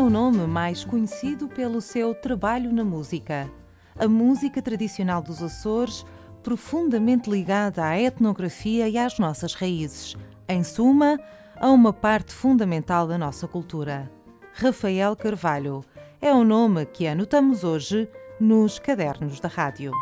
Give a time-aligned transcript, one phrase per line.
[0.00, 3.50] é o nome mais conhecido pelo seu trabalho na música.
[3.98, 6.06] A música tradicional dos Açores,
[6.42, 10.16] profundamente ligada à etnografia e às nossas raízes.
[10.48, 11.20] Em suma,
[11.54, 14.10] a uma parte fundamental da nossa cultura.
[14.54, 15.84] Rafael Carvalho
[16.18, 18.08] é o nome que anotamos hoje
[18.40, 19.92] nos cadernos da rádio.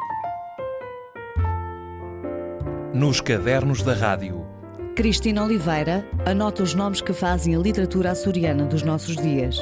[2.95, 4.47] Nos cadernos da rádio.
[4.95, 9.59] Cristina Oliveira anota os nomes que fazem a literatura açoriana dos nossos dias.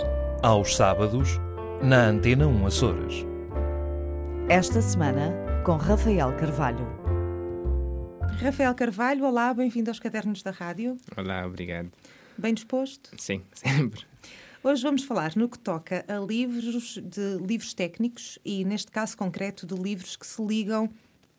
[0.47, 1.41] Aos sábados,
[1.83, 3.15] na Antena 1 Açores.
[4.49, 6.87] Esta semana, com Rafael Carvalho.
[8.41, 10.99] Rafael Carvalho, olá, bem-vindo aos Cadernos da Rádio.
[11.17, 11.91] Olá, obrigado.
[12.39, 13.11] Bem disposto?
[13.19, 14.05] Sim, sempre.
[14.63, 19.67] Hoje vamos falar no que toca a livros de livros técnicos e, neste caso concreto,
[19.67, 20.89] de livros que se ligam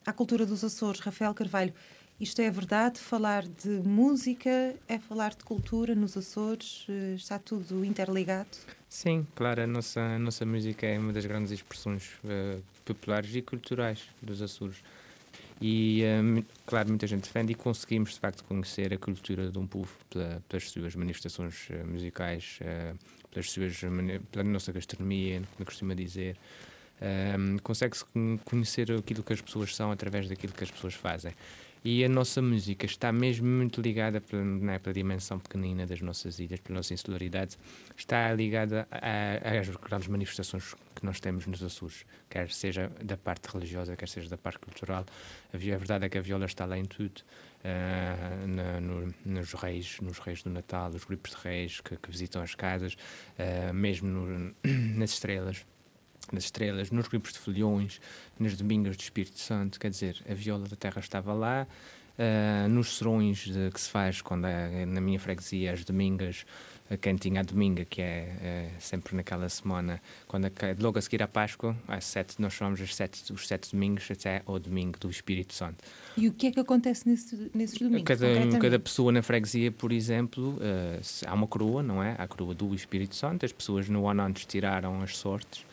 [0.05, 0.99] à cultura dos Açores.
[0.99, 1.73] Rafael Carvalho,
[2.19, 2.99] isto é verdade?
[2.99, 6.85] Falar de música é falar de cultura nos Açores?
[6.89, 8.49] Eh, está tudo interligado?
[8.89, 13.41] Sim, claro, a nossa, a nossa música é uma das grandes expressões uh, populares e
[13.41, 14.77] culturais dos Açores.
[15.59, 19.67] E, um, claro, muita gente defende e conseguimos, de facto, conhecer a cultura de um
[19.67, 22.97] povo pela, pelas suas manifestações uh, musicais, uh,
[23.29, 23.77] pelas suas,
[24.31, 26.37] pela nossa gastronomia, como costuma dizer.
[26.99, 28.05] Um, Consegue-se
[28.43, 31.33] conhecer aquilo que as pessoas são através daquilo que as pessoas fazem.
[31.89, 36.37] E a nossa música está mesmo muito ligada pela, né, pela dimensão pequenina das nossas
[36.37, 37.57] ilhas, pela nossa insularidade,
[37.95, 43.95] está ligada às grandes manifestações que nós temos nos Açores, quer seja da parte religiosa,
[43.95, 45.05] quer seja da parte cultural.
[45.53, 47.21] A, verdade é que a viola está lá em tudo.
[47.63, 52.11] Uh, na, no, nos reis, nos reis do Natal, os grupos de reis que, que
[52.11, 52.97] visitam as casas,
[53.39, 54.55] uh, mesmo no,
[54.97, 55.65] nas estrelas
[56.31, 57.99] nas estrelas, nos grupos de foliões,
[58.39, 61.67] nas domingas do Espírito Santo, quer dizer, a viola da terra estava lá,
[62.17, 66.45] uh, nos serões de, que se faz quando é, na minha freguesia, as domingas,
[66.89, 71.01] a quem tinha a dominga, que é, é sempre naquela semana, quando é, logo a
[71.01, 74.97] seguir à Páscoa, às sete, nós chamamos os sete, os sete domingos até ao domingo
[74.99, 75.83] do Espírito Santo.
[76.15, 78.03] E o que é que acontece nesse, nesses domingos?
[78.03, 82.15] Cada, cada pessoa na freguesia, por exemplo, uh, há uma coroa, não é?
[82.17, 85.65] Há a coroa do Espírito Santo, as pessoas no ano antes tiraram as sortes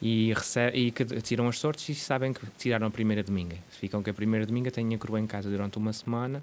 [0.00, 0.32] e,
[0.74, 0.90] e
[1.22, 3.56] tiram as sortes e sabem que tiraram a primeira dominga.
[3.70, 6.42] Ficam que a primeira dominga têm a coroa em casa durante uma semana.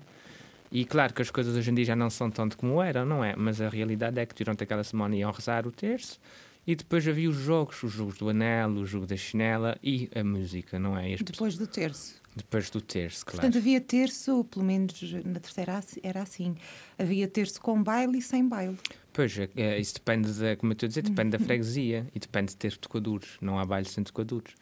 [0.72, 3.24] E claro que as coisas hoje em dia já não são tanto como eram, não
[3.24, 3.36] é?
[3.38, 6.20] Mas a realidade é que durante aquela semana iam rezar o terço
[6.68, 10.24] e depois havia os jogos, os jogos do anel, o jogo da chinela e a
[10.24, 11.16] música, não é?
[11.16, 12.22] depois do terço.
[12.36, 13.40] Depois do terço, claro.
[13.40, 16.56] Portanto, havia terço, pelo menos na terceira era assim.
[17.00, 18.78] Havia terço com baile e sem baile.
[19.14, 22.20] Pois, é, é, isso depende, da, como eu estou a dizer, depende da freguesia e
[22.20, 23.38] depende de ter tocadores.
[23.40, 24.53] Não há baile sem tocadores.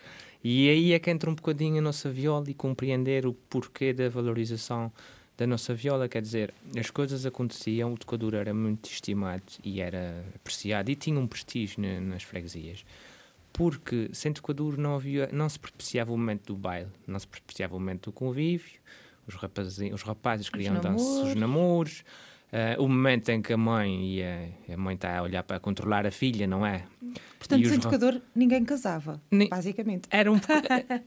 [0.44, 4.08] E aí é que entra um bocadinho a nossa viola e compreender o porquê da
[4.08, 4.92] valorização
[5.38, 6.08] da nossa viola.
[6.08, 11.20] Quer dizer, as coisas aconteciam, o tocador era muito estimado e era apreciado e tinha
[11.20, 12.86] um prestígio nas freguesias
[13.54, 17.76] porque sem tocador não, havia, não se propiciava o momento do baile, não se propiciava
[17.76, 18.80] o momento do convívio,
[19.28, 22.04] os rapazes, os rapazes queriam dançar os namoros,
[22.54, 25.60] uh, o momento em que a mãe e a, a, mãe está a olhar para
[25.60, 26.84] controlar a filha, não é?
[27.40, 30.08] Portanto, sem tocador ninguém casava, Ni basicamente.
[30.10, 30.40] Era um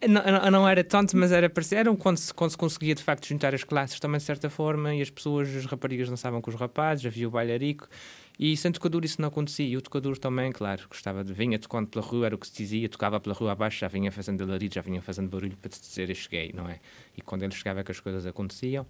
[0.08, 3.54] não, não, era tanto, mas era era quando se, quando se conseguia de facto juntar
[3.54, 7.06] as classes também de certa forma e as pessoas, as raparigas dançavam com os rapazes,
[7.06, 7.88] havia o bailarico
[8.38, 9.66] e sem tocador isso não acontecia.
[9.66, 11.32] E o tocador também, claro, gostava de.
[11.32, 14.12] vinha tocando pela rua, era o que se dizia, tocava pela rua abaixo, já vinha
[14.12, 16.78] fazendo alarido, já vinha fazendo barulho para te dizer eu cheguei, não é?
[17.16, 18.86] E quando ele chegava é que as coisas aconteciam.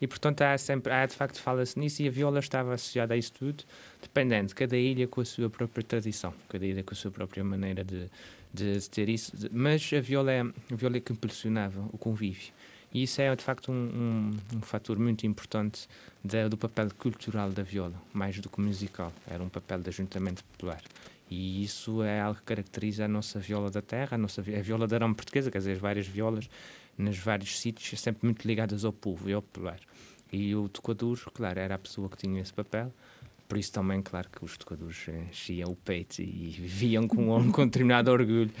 [0.00, 3.16] E portanto há sempre, há, de facto fala-se nisso e a viola estava associada a
[3.16, 3.64] isso tudo,
[4.00, 7.44] dependendo de cada ilha com a sua própria tradição, cada ilha com a sua própria
[7.44, 8.06] maneira de,
[8.52, 9.32] de ter isso.
[9.52, 12.52] Mas a viola, é, a viola é que impulsionava o convívio.
[12.92, 15.88] E isso é, de facto, um, um, um fator muito importante
[16.24, 19.12] da, do papel cultural da viola, mais do que musical.
[19.28, 20.82] Era um papel de ajuntamento popular.
[21.30, 24.88] E isso é algo que caracteriza a nossa viola da terra, a, nossa, a viola
[24.88, 26.50] da arame portuguesa, quer dizer, as várias violas
[27.00, 29.80] nos vários sítios, sempre muito ligadas ao povo e ao popular.
[30.32, 32.92] E o tocador, claro, era a pessoa que tinha esse papel.
[33.48, 38.10] Por isso também, claro, que os tocadores enchiam o peito e viviam com um, determinado
[38.10, 38.52] orgulho.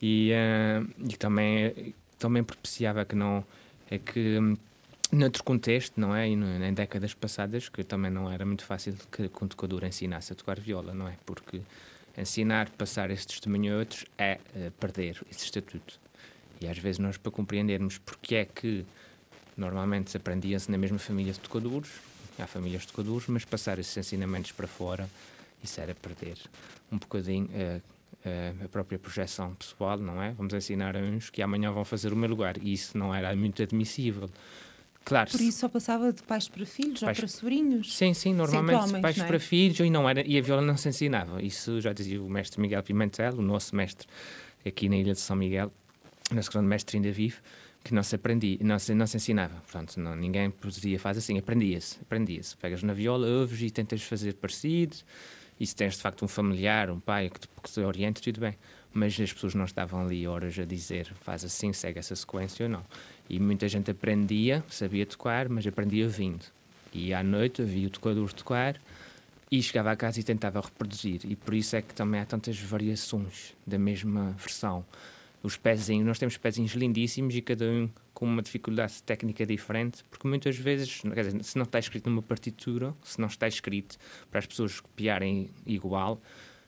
[0.00, 3.44] E, uh, e também, também propiciava que não
[3.90, 4.56] é que hum,
[5.12, 6.28] noutro contexto, não é?
[6.28, 10.32] E em décadas passadas, que também não era muito fácil que, que um tocador ensinasse
[10.32, 11.16] a tocar viola, não é?
[11.24, 11.60] Porque
[12.16, 15.98] ensinar, passar esse testemunho a outros é uh, perder esse estatuto.
[16.60, 18.84] E às vezes nós, para compreendermos porque é que
[19.56, 21.90] normalmente se aprendia-se na mesma família de tocadores,
[22.38, 25.08] há famílias de tocadores, mas passar esses ensinamentos para fora,
[25.62, 26.38] isso era perder
[26.90, 27.82] um bocadinho uh,
[28.26, 30.32] uh, a própria projeção pessoal, não é?
[30.32, 33.34] Vamos ensinar a uns que amanhã vão fazer o meu lugar, e isso não era
[33.34, 34.28] muito admissível.
[35.04, 35.30] Claro.
[35.30, 37.96] Por isso só passava de pais para filhos Pais- ou para sobrinhos.
[37.96, 39.24] Sim, sim, normalmente homens, pais é?
[39.24, 41.40] para filhos e não era e a viola não se ensinava.
[41.40, 44.08] Isso já dizia o mestre Miguel Pimentel, o nosso mestre
[44.66, 45.72] aqui na ilha de São Miguel,
[46.32, 47.36] nosso grande mestre ainda vive,
[47.84, 49.54] que não se aprendia, não se, não se ensinava.
[49.60, 52.56] Portanto, não, ninguém podia fazer assim, aprendia-se, aprendia-se.
[52.56, 54.96] Pegas na viola, ouves e tentas fazer parecido.
[55.58, 58.40] E se tens de facto um familiar, um pai que te, que te oriente, tudo
[58.40, 58.56] bem.
[58.92, 62.70] Mas as pessoas não estavam ali horas a dizer faz assim, segue essa sequência ou
[62.70, 62.84] não.
[63.28, 66.44] E muita gente aprendia, sabia tocar, mas aprendia vindo.
[66.92, 68.80] E à noite havia o tocador tocar
[69.50, 71.20] e chegava a casa e tentava reproduzir.
[71.24, 74.84] E por isso é que também há tantas variações da mesma versão.
[75.42, 80.26] Os pezinhos, nós temos pezinhos lindíssimos e cada um com uma dificuldade técnica diferente, porque
[80.26, 83.96] muitas vezes, dizer, se não está escrito numa partitura, se não está escrito
[84.30, 86.20] para as pessoas copiarem igual,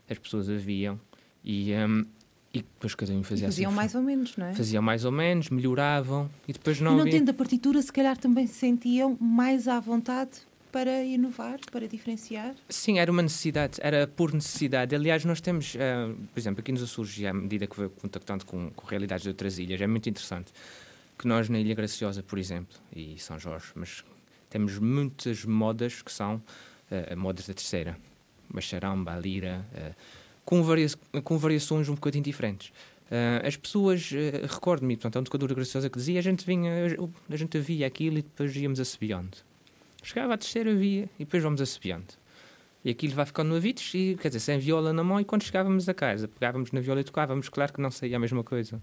[0.09, 1.01] as pessoas haviam
[1.43, 2.05] e, hum,
[2.53, 4.55] e depois cada um E fazia faziam assim, mais ou menos, não é?
[4.55, 7.13] faziam mais ou menos, melhoravam e depois E não não havia...
[7.13, 12.55] tendo a partitura, se calhar também se sentiam mais à vontade para inovar, para diferenciar.
[12.69, 14.95] Sim, era uma necessidade, era por necessidade.
[14.95, 18.71] Aliás, nós temos, ah, por exemplo, aqui nos Açores, à medida que vou contactando com,
[18.71, 20.53] com realidades de outras ilhas, é muito interessante
[21.19, 24.05] que nós na Ilha Graciosa, por exemplo, e São Jorge, mas
[24.49, 26.41] temos muitas modas que são
[26.91, 27.99] ah, modas da terceira.
[28.49, 29.93] Bacharamba, a lira, ah,
[30.45, 30.89] com, varia
[31.25, 32.73] com variações um bocadinho diferentes.
[33.11, 36.73] Ah, as pessoas, ah, recordo-me, portanto, é um tocador graciosa que dizia, a gente vinha,
[37.29, 39.48] a gente via aquilo e depois íamos assobiando.
[40.03, 42.07] Chegava à terceira via e depois vamos assobiando.
[42.85, 45.43] E aquilo vai ficando no ouvidos, e, quer dizer, sem viola na mão, e quando
[45.43, 48.81] chegávamos a casa, pegávamos na viola e tocávamos, claro que não saía a mesma coisa.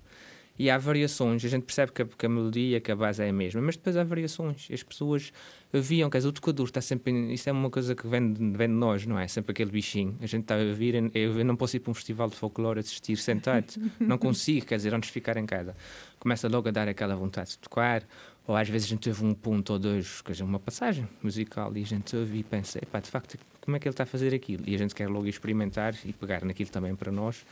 [0.57, 3.29] E há variações, a gente percebe que a, que a melodia, que a base é
[3.29, 4.69] a mesma, mas depois há variações.
[4.71, 5.33] As pessoas
[5.73, 7.11] viam, quer dizer, o tocador está sempre.
[7.33, 9.27] Isso é uma coisa que vem, vem de nós, não é?
[9.27, 10.17] Sempre aquele bichinho.
[10.21, 13.17] A gente está a eu, eu não posso ir para um festival de folclore assistir
[13.17, 15.75] sentado, não consigo, quer dizer, antes de ficar em casa.
[16.19, 18.03] Começa logo a dar aquela vontade de tocar,
[18.47, 21.75] ou às vezes a gente teve um ponto ou dois, quer dizer, uma passagem musical,
[21.75, 24.33] e a gente ouve e pensa, de facto, como é que ele está a fazer
[24.33, 24.63] aquilo?
[24.67, 27.45] E a gente quer logo experimentar e pegar naquilo também para nós,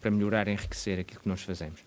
[0.00, 1.80] para melhorar enriquecer aquilo que nós fazemos.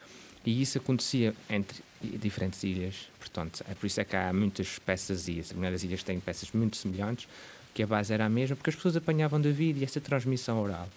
[0.46, 5.28] E isso acontecia entre diferentes ilhas, portanto, é por isso é que há muitas peças
[5.28, 7.28] e as determinadas ilhas têm peças muito semelhantes,
[7.74, 10.62] que a base era a mesma, porque as pessoas apanhavam da vida e essa transmissão
[10.62, 10.88] oral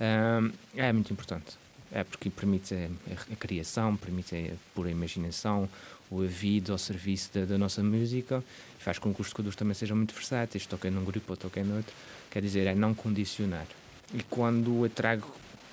[0.00, 1.56] hum, é muito importante.
[1.90, 2.88] É porque permite a,
[3.32, 5.68] a criação, permite a pura imaginação,
[6.12, 8.44] o ouvido ao serviço da, da nossa música,
[8.78, 11.94] faz com que os tocadores também sejam muito versáteis, toquem num grupo ou toquem noutro,
[12.30, 13.66] quer dizer, é não condicionar.
[14.12, 15.26] E quando eu trago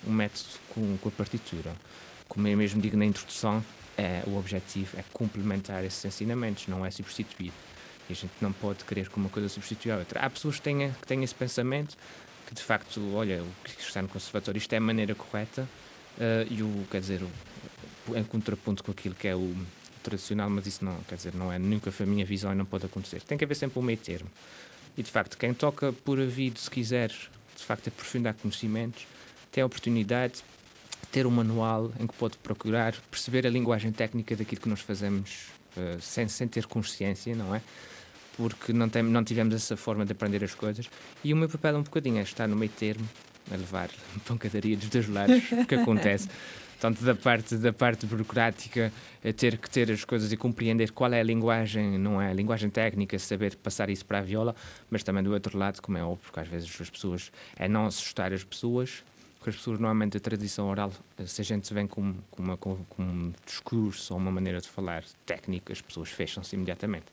[0.08, 1.76] um método com, com a partitura,
[2.30, 3.64] como eu mesmo digo na introdução,
[3.98, 7.52] é, o objetivo é complementar esses ensinamentos, não é substituir.
[8.10, 10.22] E a gente não pode querer que uma coisa substitua a outra.
[10.22, 11.98] Há pessoas que têm, que têm esse pensamento,
[12.48, 15.68] que de facto, olha, o que está no conservatório, isto é a maneira correta,
[16.18, 19.56] eh, e o, quer dizer, o, em contraponto com aquilo que é o
[20.02, 22.66] tradicional, mas isso não, quer dizer, não é nunca foi a minha visão e não
[22.66, 23.22] pode acontecer.
[23.22, 24.30] Tem que haver sempre um meio termo.
[24.98, 29.08] E de facto, quem toca por ouvido, se quiser, de facto, aprofundar conhecimentos,
[29.52, 30.36] tem a oportunidade
[31.02, 34.82] de ter um manual em que pode procurar perceber a linguagem técnica daquilo que nós
[34.82, 35.48] fazemos
[35.78, 37.62] eh, sem, sem ter consciência, não é?
[38.36, 40.90] Porque não, tem, não tivemos essa forma de aprender as coisas.
[41.24, 43.08] E o meu papel é um bocadinho é estar no meio termo,
[43.52, 43.90] a levar
[44.28, 46.28] pancadaria dos dois lados, que acontece.
[46.80, 48.92] Tanto da parte, da parte burocrática,
[49.24, 52.34] a ter que ter as coisas e compreender qual é a linguagem, não é a
[52.34, 54.56] linguagem técnica, saber passar isso para a viola,
[54.90, 57.86] mas também do outro lado, como é óbvio, porque às vezes as pessoas, é não
[57.86, 59.04] assustar as pessoas,
[59.38, 60.92] porque as pessoas normalmente a tradição oral,
[61.26, 64.68] se a gente vem com, com, uma, com, com um discurso ou uma maneira de
[64.70, 67.08] falar técnica, as pessoas fecham-se imediatamente.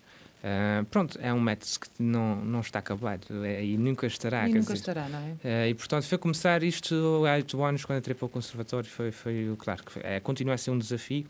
[0.48, 4.44] Ah, pronto, é um método que não, não está acabado é, e nunca estará.
[4.44, 5.34] e nunca dizer, estará, não é?
[5.42, 9.10] eh, e portanto foi começar isto há oito anos quando entrei para o conservatório foi
[9.10, 11.26] foi claro que foi, é, continua a ser um desafio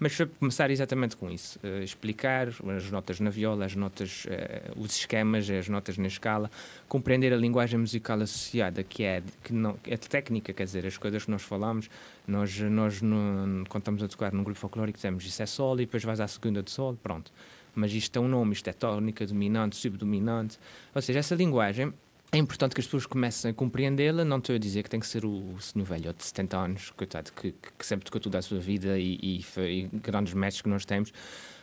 [0.00, 4.26] mas foi começar exatamente com isso eh, explicar as notas na viola as notas
[4.74, 6.50] os esquemas as notas na escala
[6.88, 11.24] compreender a linguagem musical associada que é que não é técnica quer dizer as coisas
[11.24, 11.88] que nós falamos
[12.26, 15.86] nós nós no, quando estamos a tocar num grupo folclórico dizemos isso é sol e
[15.86, 17.30] depois vais à segunda de sol pronto
[17.76, 20.58] mas isto tem um nome, isto é tónica, dominante, subdominante.
[20.94, 21.92] Ou seja, essa linguagem
[22.32, 24.24] é importante que as pessoas comecem a compreendê-la.
[24.24, 27.30] Não estou a dizer que tem que ser o senhor velho de 70 anos, coitado,
[27.32, 30.84] que, que, sempre tocou tudo a sua vida e, e, e grandes mestres que nós
[30.84, 31.12] temos,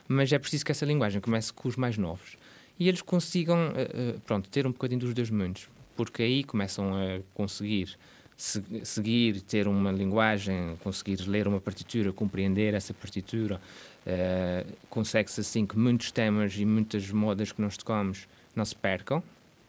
[0.08, 2.38] mas é preciso que essa linguagem comece com os mais novos
[2.80, 6.94] e eles consigam eh, eh, pronto, ter um bocadinho dos dois mundos, porque aí começam
[6.96, 7.98] a conseguir
[8.36, 13.62] se- seguir, ter uma linguagem, conseguir ler uma partitura, compreender essa partitura.
[14.06, 19.24] Eh, Consegue-se assim que muitos temas e muitas modas que nós tocamos não se percam,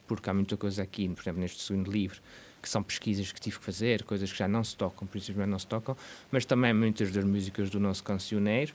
[0.07, 2.21] porque há muita coisa aqui, por exemplo, neste segundo livro,
[2.61, 5.59] que são pesquisas que tive que fazer, coisas que já não se tocam, principalmente não
[5.59, 5.97] se tocam,
[6.31, 8.75] mas também muitas das músicas do nosso cancioneiro.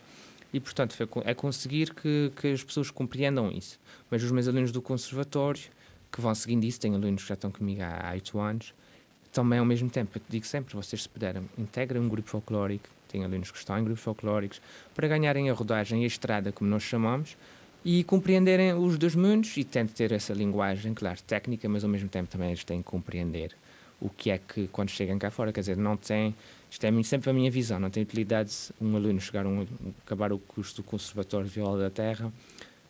[0.52, 3.80] E, portanto, é conseguir que, que as pessoas compreendam isso.
[4.10, 5.62] Mas os meus alunos do conservatório,
[6.12, 8.74] que vão seguindo isso, tenho alunos que já estão comigo há oito anos,
[9.32, 13.24] também ao mesmo tempo, eu digo sempre, vocês se puderem, integrem um grupo folclórico, tem
[13.24, 14.62] alunos que estão em grupos folclóricos,
[14.96, 17.36] para ganharem a rodagem e a estrada, como nós chamamos,
[17.84, 22.10] e compreenderem os dois mundos e tentem ter essa linguagem, claro, técnica, mas ao mesmo
[22.10, 23.56] tempo também eles têm que compreender
[24.02, 26.34] o que é que, quando chegam cá fora, quer dizer, não tem,
[26.72, 29.66] isto é sempre a minha visão, não tem utilidade um aluno chegar um,
[30.06, 32.32] acabar o curso do Conservatório de Viola da Terra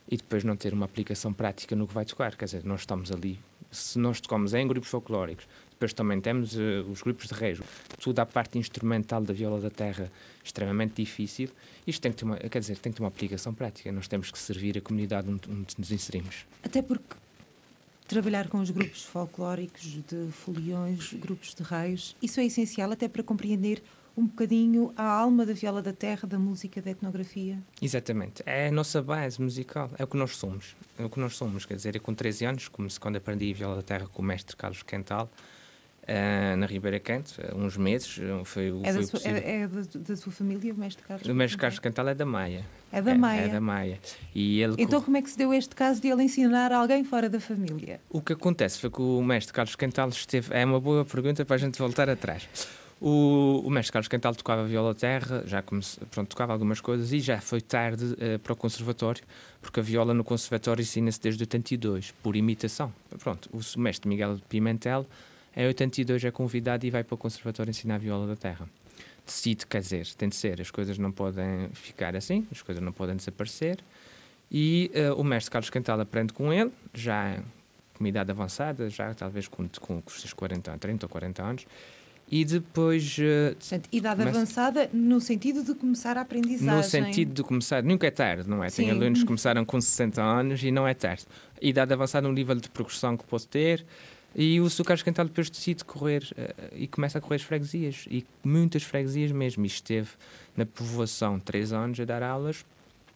[0.07, 3.11] e depois não ter uma aplicação prática no que vai tocar, quer dizer, nós estamos
[3.11, 3.39] ali,
[3.71, 5.47] se nós tocamos em grupos folclóricos,
[5.79, 7.63] depois também temos uh, os grupos de rejo,
[8.03, 10.11] toda a parte instrumental da viola da terra
[10.43, 11.47] extremamente difícil.
[11.87, 13.89] Isto tem que ter uma, quer dizer, tem que ter uma aplicação prática.
[13.89, 16.45] Nós temos que servir a comunidade onde, onde nos inserimos.
[16.61, 17.15] Até porque
[18.09, 23.23] trabalhar com os grupos folclóricos de foliões, grupos de reis, isso é essencial até para
[23.23, 23.81] compreender
[24.17, 27.57] um bocadinho a alma da viola da terra, da música, da etnografia.
[27.81, 28.43] Exatamente.
[28.45, 30.75] É a nossa base musical, é o que nós somos.
[30.97, 31.65] É o que nós somos.
[31.65, 34.57] Quer dizer, eu com 13 anos, como quando aprendi viola da terra com o mestre
[34.57, 35.31] Carlos Quental,
[36.09, 38.19] Uh, na Ribeira Canto, uns meses.
[38.19, 41.27] Eh, foi, é, foi da sua, é, é da, da, sua família, o mestre Carlos?
[41.27, 42.65] O mestre Carlos Cantal é da Maia.
[42.91, 43.41] É da Maia.
[43.41, 43.99] É, é da Maia.
[44.33, 47.29] E ele então, como é que se deu este caso de ele ensinar alguém fora
[47.29, 48.01] da família?
[48.09, 50.51] O que acontece foi que o mestre Carlos Cantal esteve.
[50.51, 52.49] É uma boa pergunta para a gente voltar atrás.
[52.99, 57.19] O, o mestre Carlos Cantal tocava viola terra, já comece, pronto, tocava algumas coisas e
[57.19, 59.23] já foi tarde uh, para o conservatório,
[59.61, 62.91] porque a viola no conservatório ensina-se desde 82, por imitação.
[63.19, 65.05] Pronto, o mestre Miguel Pimentel
[65.55, 68.69] em 82 é convidado e vai para o Conservatório ensinar viola da terra.
[69.25, 72.91] Decide, quer dizer, tem de ser, as coisas não podem ficar assim, as coisas não
[72.91, 73.79] podem desaparecer.
[74.51, 77.39] E uh, o mestre Carlos Cantal aprende com ele, já
[77.95, 81.65] com idade avançada, já talvez com, com, com os seus 40, 30 ou 40 anos.
[82.31, 83.17] E depois.
[83.17, 84.37] Uh, Portanto, idade começa...
[84.37, 86.77] avançada no sentido de começar a aprendizagem.
[86.77, 87.83] No sentido de começar.
[87.83, 88.69] Nunca é tarde, não é?
[88.69, 88.83] Sim.
[88.83, 91.25] Tem alunos que começaram com 60 anos e não é tarde.
[91.61, 93.85] Idade avançada, um nível de progressão que pode ter.
[94.35, 98.05] E o Carlos Cantal depois decide correr uh, e começa a correr as freguesias.
[98.09, 99.65] E muitas freguesias mesmo.
[99.65, 100.09] E esteve
[100.55, 102.65] na povoação três anos a dar aulas.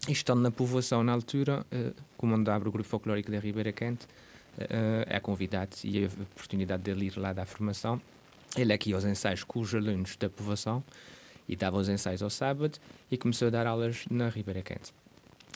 [0.08, 4.06] E estando na povoação na altura, uh, onde abre o grupo folclórico da Ribeira Quente,
[4.58, 8.02] uh, é convidado e a oportunidade dele ir lá dar formação.
[8.56, 10.84] Ele aqui aos ensaios com os alunos da povoação
[11.48, 12.80] e dava os ensaios ao sábado
[13.10, 14.94] e começou a dar aulas na Ribeira Quente.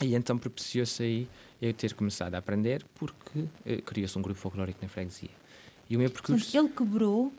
[0.02, 1.28] E então propiciou-se aí
[1.60, 3.46] eu ter começado a aprender porque
[3.84, 5.30] criou-se um grupo folclórico na freguesia.
[5.88, 6.44] E o meu percurso.
[6.44, 7.32] Portanto, ele quebrou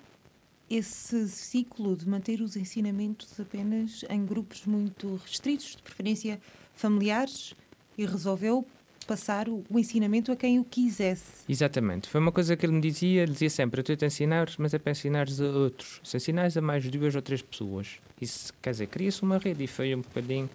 [0.70, 6.40] esse ciclo de manter os ensinamentos apenas em grupos muito restritos, de preferência
[6.74, 7.56] familiares,
[7.98, 8.66] e resolveu
[9.08, 11.44] passar o, o, ensinamento a quem o quisesse.
[11.50, 12.08] Exatamente.
[12.08, 14.74] Foi uma coisa que ele me dizia, ele dizia sempre, eu estou a ensinar, mas
[14.74, 16.00] é para ensinar a outros.
[16.04, 18.00] Se ensinares a mais duas ou três pessoas.
[18.22, 20.48] Isso, quer dizer, cria-se uma rede e foi um bocadinho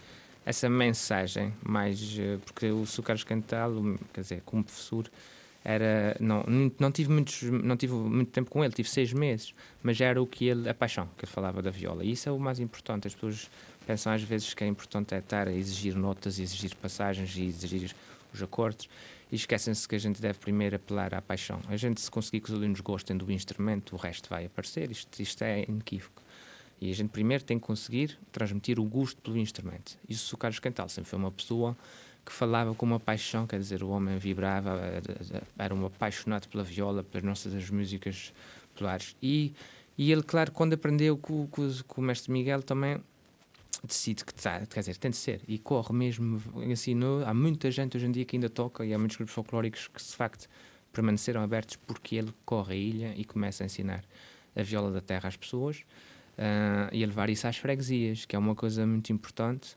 [0.47, 3.73] essa mensagem, mais, eh, porque o Carlos Cantal,
[4.13, 5.11] quer dizer, como professor,
[5.65, 6.45] era não,
[6.79, 10.27] não tive muitos não tive muito tempo com ele tive seis meses mas era o
[10.27, 12.05] que ele a paixão que ele falava da viola.
[12.05, 13.07] E isso é o mais importante.
[13.07, 13.51] As pessoas
[13.87, 17.95] pensam às vezes que é importante é estar a exigir notas exigir passagens e exigir
[18.33, 18.89] os acordes
[19.31, 21.61] e esquecem-se que a gente deve primeiro apelar à paixão.
[21.69, 24.91] A gente se conseguir que os alunos gostem do instrumento o resto vai aparecer.
[24.91, 26.23] Isto, isto é inequívoco.
[26.81, 29.99] E a gente primeiro tem que conseguir transmitir o gosto pelo instrumento.
[30.09, 31.77] Isso o Carlos Cantal sempre foi uma pessoa
[32.25, 34.81] que falava com uma paixão, quer dizer, o homem vibrava,
[35.59, 38.33] era um apaixonado pela viola, pelas nossas músicas
[38.73, 39.15] populares.
[39.23, 39.53] E,
[39.99, 43.01] e ele, claro, quando aprendeu com, com, com o mestre Miguel também
[43.87, 47.25] decide que tá, quer dizer, tem de ser e corre mesmo, ensinou.
[47.25, 50.03] Há muita gente hoje em dia que ainda toca e há muitos grupos folclóricos que,
[50.03, 50.49] de facto,
[50.93, 54.05] permaneceram abertos porque ele corre a ilha e começa a ensinar
[54.57, 55.79] a viola da terra às pessoas
[56.39, 59.77] uh, e a levar isso às freguesias, que é uma coisa muito importante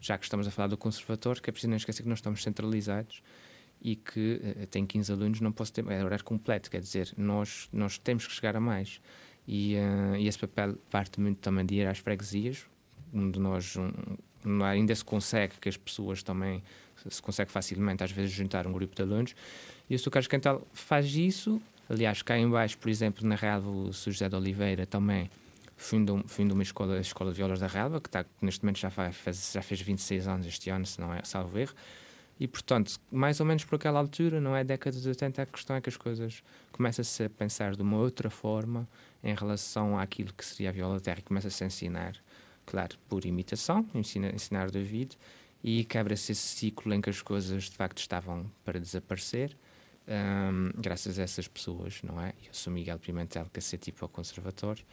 [0.00, 2.42] já que estamos a falar do conservatório, que é preciso não esquecer que nós estamos
[2.42, 3.22] centralizados
[3.80, 7.68] e que uh, tem 15 alunos, não posso ter, é horário completo, quer dizer, nós,
[7.72, 9.00] nós temos que chegar a mais.
[9.46, 12.66] E, uh, e esse papel parte muito também de ir às freguesias,
[13.12, 16.62] onde nós um, ainda se consegue que as pessoas também
[17.08, 19.34] se consegue facilmente, às vezes, juntar um grupo de alunos.
[19.88, 20.10] E o Sr.
[20.10, 21.62] Carlos Cantal faz isso.
[21.88, 24.10] Aliás, cá em baixo, por exemplo, na Real, o Sr.
[24.10, 25.30] José de Oliveira também
[25.78, 28.90] fundam, fundam uma escola, a Escola de Violas da Relva, que está, neste momento já,
[28.90, 31.72] faz, já fez 26 anos este ano, se não é salvo erro.
[32.38, 35.76] E, portanto, mais ou menos por aquela altura, não é década de 80, a questão
[35.76, 38.88] é que as coisas começam-se a pensar de uma outra forma
[39.24, 42.16] em relação àquilo que seria a viola da terra e começa-se a ensinar,
[42.66, 45.16] claro, por imitação, ensina, ensinar David,
[45.64, 49.56] e quebra-se esse ciclo em que as coisas de facto estavam para desaparecer,
[50.06, 52.32] um, graças a essas pessoas, não é?
[52.46, 54.84] Eu sou Miguel Pimentel, que é tipo ao conservatório,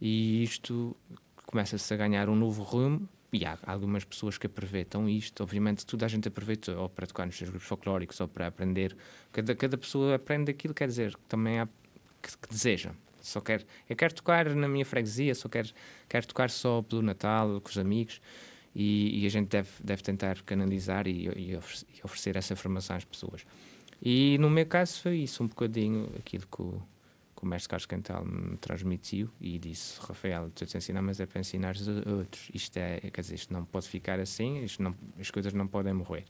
[0.00, 0.96] e isto
[1.46, 5.42] começa-se a ganhar um novo rumo e há algumas pessoas que aproveitam isto.
[5.42, 8.96] Obviamente, toda a gente aproveita ou para tocar nos seus grupos folclóricos ou para aprender.
[9.32, 11.68] Cada, cada pessoa aprende aquilo, quer dizer, que também há
[12.22, 12.92] que, que deseja.
[13.20, 15.70] Só quer, eu quero tocar na minha freguesia, só quero,
[16.08, 18.20] quero tocar só pelo Natal, com os amigos.
[18.74, 22.96] E, e a gente deve, deve tentar canalizar e, e, oferecer, e, oferecer, essa formação
[22.96, 23.46] às pessoas.
[24.02, 26.62] E no meu caso foi isso, um bocadinho aquilo que
[27.44, 31.40] o mestre Carlos Cantal me transmitiu e disse: Rafael, tu te ensinar, mas é para
[31.40, 31.74] ensinar
[32.06, 32.50] a outros.
[32.52, 35.92] Isto é, quer dizer, isto não pode ficar assim, isto não, as coisas não podem
[35.92, 36.24] morrer.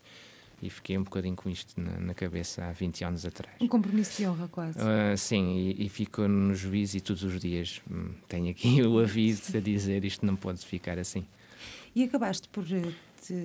[0.63, 3.57] E fiquei um bocadinho com isto na, na cabeça há 20 anos atrás.
[3.61, 4.79] Um compromisso de honra, quase.
[4.79, 8.99] Uh, sim, e, e fico no juízo e todos os dias hum, tenho aqui o
[8.99, 11.27] aviso a dizer: isto não pode ficar assim.
[11.95, 12.93] E acabaste por eh,
[13.23, 13.37] te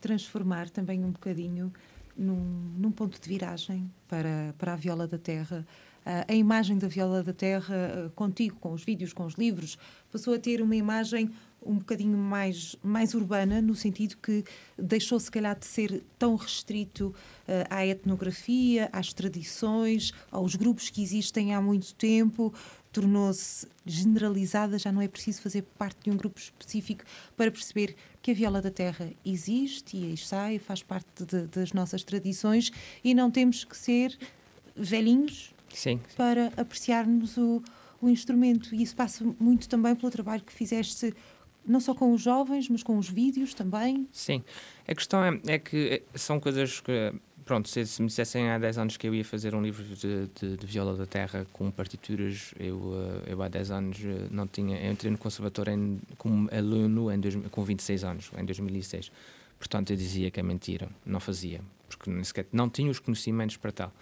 [0.00, 1.72] transformar também um bocadinho
[2.16, 5.66] num, num ponto de viragem para, para a viola da terra.
[6.04, 9.78] Uh, a imagem da viola da terra uh, contigo, com os vídeos, com os livros,
[10.12, 11.30] passou a ter uma imagem
[11.64, 14.44] um bocadinho mais, mais urbana, no sentido que
[14.78, 21.02] deixou, se calhar, de ser tão restrito uh, à etnografia, às tradições, aos grupos que
[21.02, 22.52] existem há muito tempo,
[22.92, 27.04] tornou-se generalizada, já não é preciso fazer parte de um grupo específico
[27.36, 31.72] para perceber que a viola da terra existe e está e faz parte de, das
[31.72, 32.70] nossas tradições
[33.02, 34.16] e não temos que ser
[34.76, 36.16] velhinhos sim, sim.
[36.16, 37.62] para apreciarmos o,
[38.00, 38.74] o instrumento.
[38.74, 41.14] E isso passa muito também pelo trabalho que fizeste
[41.66, 44.06] não só com os jovens, mas com os vídeos também?
[44.12, 44.44] Sim.
[44.86, 47.12] A questão é, é que são coisas que
[47.44, 50.28] pronto, se, se, me dissessem há 10 anos que eu ia fazer um livro de,
[50.28, 52.94] de, de viola da terra com partituras, eu,
[53.26, 54.78] eh, eu há 10 anos eh, não tinha.
[54.78, 59.12] Eu entrei no conservatório em, como aluno em dois, com 26 anos, em 2006.
[59.58, 63.56] Portanto, eu dizia que é mentira, não fazia, porque nem sequer não tinha os conhecimentos
[63.56, 63.92] para tal.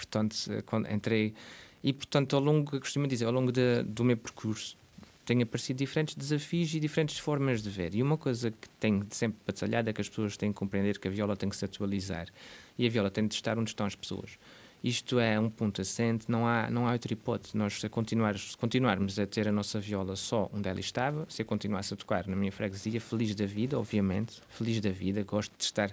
[0.00, 1.34] Portanto, eh, quando entrei.
[1.82, 4.76] E, portanto, ao longo, costumo dizer, ao longo de, do meu percurso,
[5.24, 7.94] têm aparecido diferentes desafios e diferentes formas de ver.
[7.94, 11.06] E uma coisa que tem sempre batalhado é que as pessoas têm que compreender que
[11.06, 12.28] a viola tem que se atualizar
[12.76, 14.38] e a viola tem de estar onde estão as pessoas.
[14.82, 17.56] Isto é um ponto assente, não há, não há outra hipótese.
[17.56, 21.42] Nós, se, continuar, se continuarmos a ter a nossa viola só onde ela estava, se
[21.42, 25.52] eu continuasse a tocar na minha freguesia, feliz da vida, obviamente, feliz da vida, gosto
[25.56, 25.90] de estar.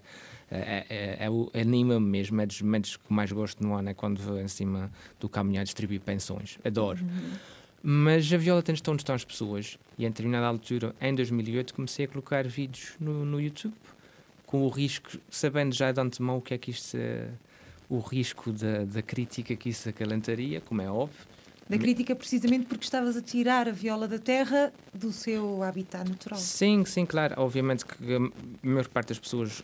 [0.50, 4.22] É, é, é, anima-me mesmo, é dos momentos que mais gosto no ano, é quando
[4.22, 6.58] vou em cima do caminhão distribuir pensões.
[6.64, 7.04] Adoro.
[7.04, 7.34] Uhum.
[7.84, 9.78] Mas a viola tem de estar onde estão as pessoas.
[9.98, 13.74] E em determinada altura, em 2008, comecei a colocar vídeos no, no YouTube
[14.46, 16.98] com o risco, sabendo já de antemão o que é que isto,
[17.90, 21.26] o risco da, da crítica que isso acalentaria, como é óbvio.
[21.70, 26.40] Da crítica precisamente porque estavas a tirar a viola da terra do seu habitat natural.
[26.40, 27.36] Sim, sim, claro.
[27.38, 29.62] Obviamente que a maior parte das pessoas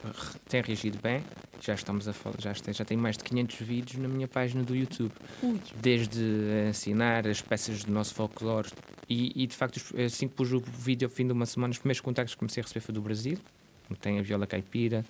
[0.49, 1.23] tem reagido bem.
[1.61, 4.63] Já estamos a falar, já, tem, já tem mais de 500 vídeos na minha página
[4.63, 5.13] do YouTube.
[5.41, 5.57] Ui.
[5.81, 6.21] Desde
[6.67, 8.69] ensinar as peças do nosso folclore
[9.07, 11.77] e, e, de facto assim que pus o vídeo ao fim de uma semana, os
[11.77, 13.37] primeiros contactos que comecei a receber foi do Brasil,
[14.01, 15.05] tem a viola caipira,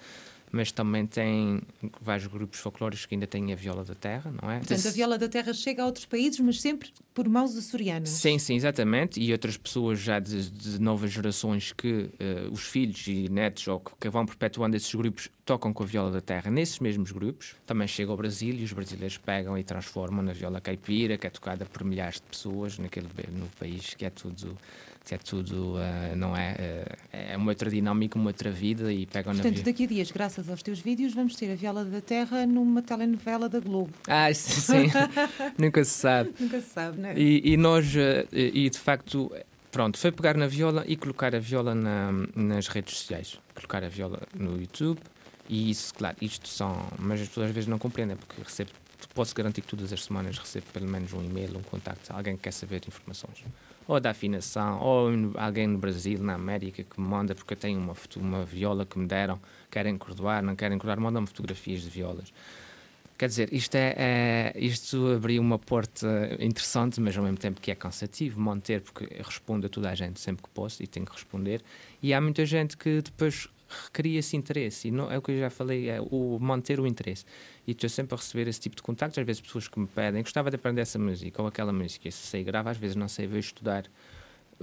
[0.53, 1.61] mas também tem
[1.99, 4.59] vários grupos folclóricos que ainda têm a viola da terra, não é?
[4.59, 8.09] Portanto, a viola da terra chega a outros países, mas sempre por mãos açorianas.
[8.09, 9.19] Sim, sim, exatamente.
[9.19, 13.79] E outras pessoas já de, de novas gerações que uh, os filhos e netos ou
[13.79, 17.55] que, que vão perpetuando esses grupos tocam com a viola da terra nesses mesmos grupos.
[17.65, 21.31] Também chega ao Brasil e os brasileiros pegam e transformam na viola caipira, que é
[21.31, 24.55] tocada por milhares de pessoas naquele, no país, que é tudo
[25.03, 26.53] que é tudo, uh, não é?
[26.53, 30.11] Uh, é uma outra dinâmica, uma outra vida e pegam Portanto, na daqui a dias,
[30.11, 33.91] graças aos teus vídeos, vamos ter a Viola da Terra numa telenovela da Globo.
[34.07, 34.89] Ah, sim,
[35.57, 36.33] nunca se sabe.
[36.39, 37.17] nunca se sabe, não é?
[37.17, 39.29] E, e nós, uh, e de facto,
[39.71, 43.39] pronto, foi pegar na viola e colocar a viola na, nas redes sociais.
[43.53, 44.99] Colocar a viola no YouTube
[45.49, 46.87] e isso, claro, isto são.
[46.97, 48.71] Mas as pessoas às vezes não compreendem, porque recebo,
[49.13, 52.43] posso garantir que todas as semanas recebo pelo menos um e-mail, um contacto, alguém que
[52.43, 53.43] quer saber informações
[53.87, 57.79] ou da afinação, ou alguém no Brasil, na América, que me manda porque eu tenho
[57.79, 62.33] uma, uma viola que me deram, querem cordoar, não querem cordoar, mandam-me fotografias de violas.
[63.17, 67.69] Quer dizer, isto, é, é, isto abriu uma porta interessante, mas ao mesmo tempo que
[67.71, 71.05] é cansativo manter, porque eu respondo a toda a gente sempre que posso e tenho
[71.05, 71.61] que responder.
[72.01, 73.47] E há muita gente que depois
[74.05, 77.25] esse interesse, e não, é o que eu já falei, é o manter o interesse.
[77.65, 80.21] E estou sempre a receber esse tipo de contactos, às vezes pessoas que me pedem,
[80.21, 83.27] gostava de aprender essa música ou aquela música, se sei grava, às vezes não sei,
[83.27, 83.85] vou estudar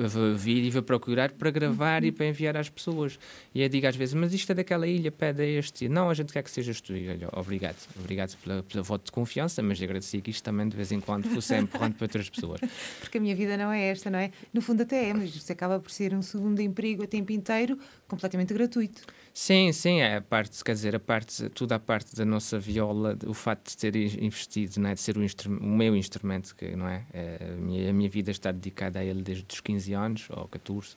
[0.09, 3.19] vir e vou procurar para gravar e para enviar às pessoas.
[3.55, 5.89] E eu digo às vezes, mas isto é daquela ilha, pede a este.
[5.89, 6.97] Não, a gente quer que sejas tu.
[6.97, 10.77] E olha, obrigado, obrigado pela, pela voto de confiança, mas agradecia que isto também de
[10.77, 12.61] vez em quando fosse empurrando para outras pessoas.
[13.01, 14.31] Porque a minha vida não é esta, não é?
[14.53, 17.79] No fundo até é, mas isto acaba por ser um segundo emprego a tempo inteiro,
[18.09, 19.03] completamente gratuito.
[19.43, 23.17] Sim, sim, é a parte, quer dizer, a parte, toda a parte da nossa viola,
[23.27, 26.87] o facto de ter investido, não é, de ser o, o meu instrumento, que não
[26.87, 30.29] é, é a, minha, a minha vida está dedicada a ele desde os 15 anos
[30.29, 30.95] ou 14.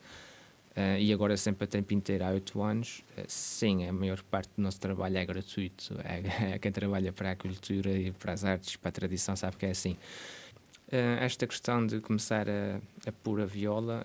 [0.75, 3.01] Uh, e agora sempre a tempo inteiro há oito anos.
[3.17, 5.97] Uh, sim, a maior parte do nosso trabalho é gratuito.
[6.03, 9.55] É, é, quem trabalha para a cultura e para as artes, para a tradição, sabe
[9.55, 9.95] que é assim.
[10.93, 14.03] Uh, esta questão de começar a, a pôr a viola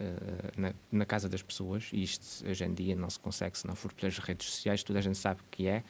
[0.56, 3.74] na, na, casa das pessoas, e isto hoje em dia não se consegue se não
[3.74, 5.84] for pelas redes sociais, toda a gente sabe que é,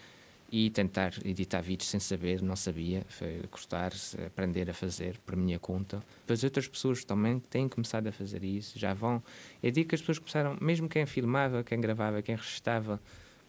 [0.51, 3.93] e tentar editar vídeos sem saber, não sabia, foi cortar,
[4.27, 6.03] aprender a fazer por minha conta.
[6.21, 9.23] Depois outras pessoas também têm começado a fazer isso, já vão.
[9.63, 12.99] Eu digo que as pessoas começaram, mesmo quem filmava, quem gravava, quem registava,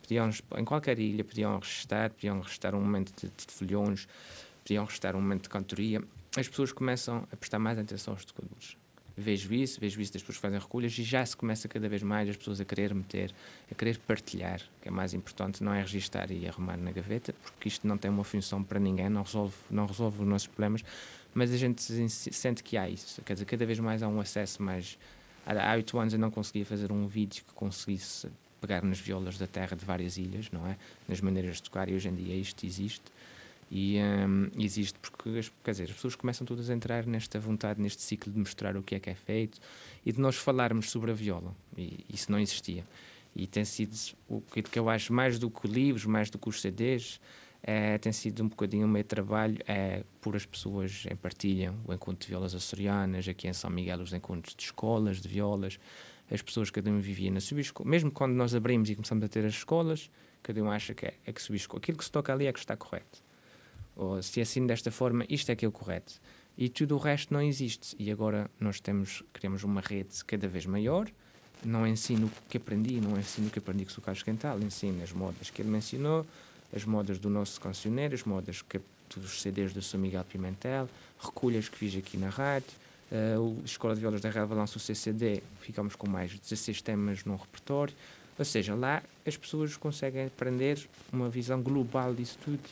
[0.01, 4.07] podiam, em qualquer ilha, podiam registrar, podiam registrar um momento de, de folhões,
[4.63, 6.03] podiam registrar um momento de cantoria.
[6.37, 8.77] As pessoas começam a prestar mais atenção aos tocadores
[9.19, 12.01] vejo isso, vejo isso das pessoas que fazem recolhas e já se começa cada vez
[12.01, 13.33] mais as pessoas a querer meter,
[13.69, 17.67] a querer partilhar, que é mais importante, não é registar e arrumar na gaveta, porque
[17.67, 20.83] isto não tem uma função para ninguém, não resolve, não resolve os nossos problemas,
[21.33, 24.63] mas a gente sente que há isso, quer dizer, cada vez mais há um acesso
[24.63, 24.97] mais.
[25.45, 28.27] Há oito anos eu não conseguia fazer um vídeo que conseguisse
[28.61, 30.77] pegar nas violas da terra de várias ilhas, não é?
[31.07, 33.05] Nas maneiras de tocar, e hoje em dia isto existe.
[33.71, 38.01] E um, existe porque, quer dizer, as pessoas começam todas a entrar nesta vontade, neste
[38.01, 39.59] ciclo de mostrar o que é que é feito
[40.03, 41.55] e de nós falarmos sobre a viola.
[41.77, 42.83] E isso não existia.
[43.35, 43.95] E tem sido
[44.27, 47.21] o que eu acho mais do que livros, mais do que os CDs,
[47.61, 51.93] é, tem sido um bocadinho o meu trabalho é por as pessoas em partilha o
[51.93, 55.77] encontro de violas açorianas, aqui em São Miguel os encontros de escolas, de violas,
[56.31, 59.27] as pessoas, cada um vivia na sua escola, mesmo quando nós abrimos e começamos a
[59.27, 60.09] ter as escolas,
[60.41, 61.79] cada um acha que é, é que subescola.
[61.79, 63.28] Aquilo que se toca ali é que está correto
[63.99, 66.13] ou se assino desta forma, isto é que é o correto.
[66.57, 67.97] E tudo o resto não existe.
[67.99, 71.09] E agora nós temos, queremos uma rede cada vez maior.
[71.65, 75.03] Não ensino o que aprendi, não ensino o que aprendi com o Carlos Quental, ensino
[75.03, 76.25] as modas que ele mencionou,
[76.73, 78.79] as modas do nosso cancioneiro, as modas que,
[79.17, 80.87] dos CDs do São Miguel Pimentel,
[81.19, 82.71] recolhas que fiz aqui na rádio,
[83.11, 86.81] uh, a Escola de Violas da Relva lança o CCD, ficamos com mais de 16
[86.81, 87.93] temas no repertório.
[88.37, 92.63] Ou seja, lá as pessoas conseguem aprender uma visão global disso tudo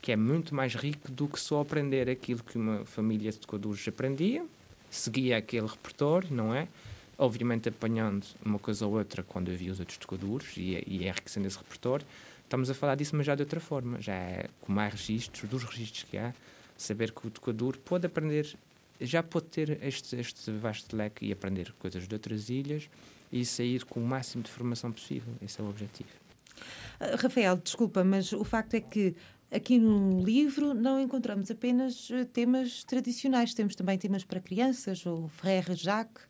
[0.00, 3.86] que é muito mais rico do que só aprender aquilo que uma família de tocadores
[3.88, 4.44] aprendia,
[4.90, 6.68] seguia aquele repertório, não é?
[7.16, 11.58] Obviamente apanhando uma coisa ou outra quando havia os outros tocadores e, e enriquecendo esse
[11.58, 12.06] repertório.
[12.44, 15.64] Estamos a falar disso, mas já de outra forma, já é com mais registros, dos
[15.64, 16.32] registros que há,
[16.76, 18.56] saber que o tocador pode aprender,
[19.00, 22.88] já pode ter este, este vasto leque e aprender coisas de outras ilhas
[23.30, 25.34] e sair com o máximo de formação possível.
[25.42, 26.08] Esse é o objetivo.
[27.00, 29.14] Uh, Rafael, desculpa, mas o facto é que
[29.50, 35.26] Aqui no livro não encontramos apenas eh, temas tradicionais, temos também temas para crianças, o
[35.28, 36.22] Frère Jacques,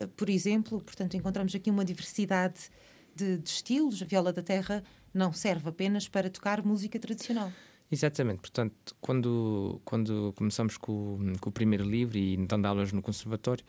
[0.00, 0.80] eh, por exemplo.
[0.80, 2.70] Portanto, encontramos aqui uma diversidade
[3.14, 4.00] de, de estilos.
[4.00, 4.82] A viola da terra
[5.12, 7.52] não serve apenas para tocar música tradicional.
[7.90, 13.62] Exatamente, portanto, quando, quando começamos com, com o primeiro livro e dando aulas no conservatório,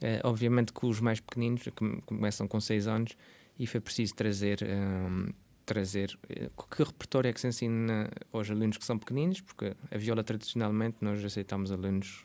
[0.00, 1.62] eh, obviamente que os mais pequeninos
[2.04, 3.16] começam com seis anos
[3.56, 5.28] e foi preciso trazer um,
[5.70, 6.18] trazer.
[6.28, 9.40] Eh, que repertório é que se ensina aos alunos que são pequeninos?
[9.40, 12.24] Porque a viola, tradicionalmente, nós aceitamos alunos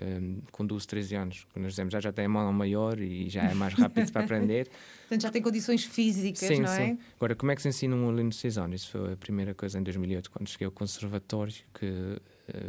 [0.00, 1.46] um, com 12, 13 anos.
[1.52, 4.24] Quando nós dizemos já, já tem a mão maior e já é mais rápido para
[4.24, 4.68] aprender.
[5.08, 6.86] Portanto, já tem condições físicas, sim, não é?
[6.88, 6.98] Sim.
[7.16, 8.82] Agora, como é que se ensina um aluno de 6 anos?
[8.82, 11.54] Isso foi a primeira coisa em 2008, quando cheguei ao conservatório.
[11.74, 12.20] Que, uh,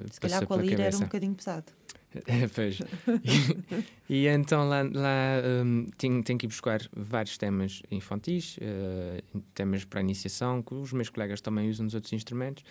[0.09, 1.71] se calhar com a lira era um bocadinho pesado.
[2.53, 2.79] pois.
[4.09, 9.41] E, e, então lá, lá um, tenho, tenho que ir buscar vários temas infantis, uh,
[9.53, 12.63] temas para iniciação, que os meus colegas também usam nos outros instrumentos,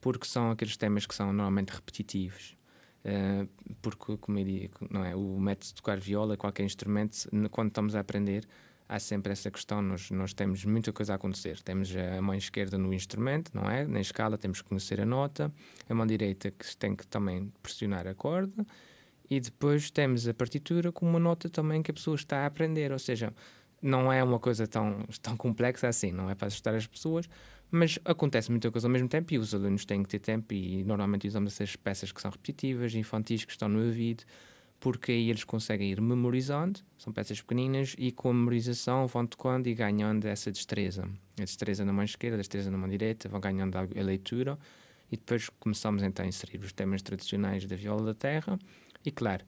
[0.00, 2.56] porque são aqueles temas que são normalmente repetitivos.
[3.04, 3.48] Uh,
[3.82, 7.94] porque, como eu digo, não é, o método de tocar viola, qualquer instrumento, quando estamos
[7.94, 8.46] a aprender,
[8.88, 9.82] há sempre essa questão.
[9.82, 11.60] Nós, nós temos muita coisa a acontecer.
[11.62, 13.86] Temos a mão esquerda no instrumento, não é?
[13.86, 15.52] Na escala temos que conhecer a nota,
[15.88, 18.66] a mão direita que tem que também pressionar a corda
[19.28, 22.92] e depois temos a partitura com uma nota também que a pessoa está a aprender.
[22.92, 23.32] Ou seja,
[23.80, 27.28] não é uma coisa tão, tão complexa assim, não é para assustar as pessoas,
[27.70, 30.84] mas acontece muita coisa ao mesmo tempo e os alunos têm que ter tempo e
[30.84, 34.24] normalmente usamos essas peças que são repetitivas, infantis, que estão no ouvido
[34.84, 39.66] porque aí eles conseguem ir memorizando, são peças pequeninas, e com a memorização vão tocando
[39.66, 41.08] e ganhando essa destreza.
[41.40, 44.58] A destreza na mão esquerda, a destreza na mão direita, vão ganhando a leitura,
[45.10, 48.58] e depois começamos então a inserir os temas tradicionais da viola da terra,
[49.06, 49.46] e claro,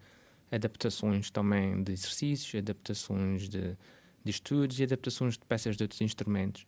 [0.51, 3.77] adaptações também de exercícios, adaptações de,
[4.25, 6.67] de estudos e adaptações de peças de outros instrumentos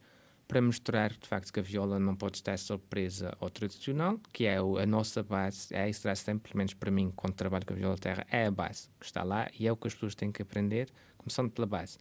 [0.48, 4.56] para mostrar de facto que a viola não pode estar surpresa ao tradicional, que é
[4.56, 7.76] a nossa base, é isso será sempre, pelo menos para mim, quando trabalho com a
[7.76, 10.32] viola terra, é a base que está lá e é o que as pessoas têm
[10.32, 11.98] que aprender, começando pela base.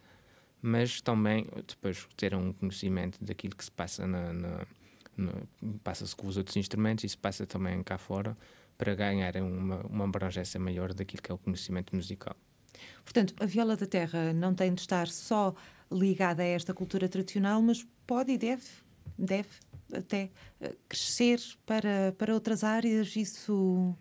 [0.62, 4.66] Mas também depois ter um conhecimento daquilo que se passa na, na,
[5.18, 5.32] na
[5.84, 8.36] passa-se com os outros instrumentos e se passa também cá fora
[8.78, 12.36] para ganhar uma, uma abrangência maior daquilo que é o conhecimento musical.
[13.04, 15.54] Portanto, a viola da terra não tem de estar só
[15.91, 18.65] ligada a esta cultura tradicional, mas pode e deve,
[19.17, 19.50] deve
[19.93, 20.30] até
[20.62, 23.15] eh, crescer para, para outras áreas.
[23.15, 23.95] Isso,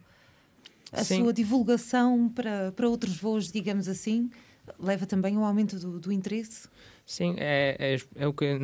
[0.93, 1.23] a Sim.
[1.23, 4.31] sua divulgação para, para outros voos, digamos assim,
[4.79, 6.69] leva também ao aumento do, do interesse?
[7.05, 8.59] Sim, é, é, é, o que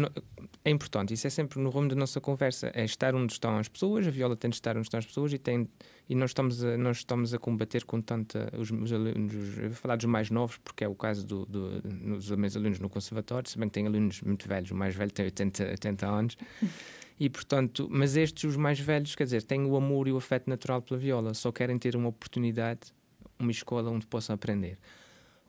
[0.64, 1.14] é importante.
[1.14, 2.72] Isso é sempre no rumo da nossa conversa.
[2.74, 4.04] É estar onde estão as pessoas.
[4.04, 5.68] A viola tem de estar onde estão as pessoas e, tem,
[6.12, 8.52] e nós, estamos a, nós estamos a combater com tanta.
[8.58, 11.80] Os, os alunos, eu vou falar dos mais novos, porque é o caso do, do,
[11.80, 13.48] dos meus alunos no conservatório.
[13.48, 16.36] Se bem que tem alunos muito velhos, o mais velho tem 80, 80 anos.
[17.20, 20.50] E portanto, mas estes, os mais velhos, quer dizer, têm o amor e o afeto
[20.50, 22.92] natural pela viola, só querem ter uma oportunidade,
[23.38, 24.76] uma escola onde possam aprender.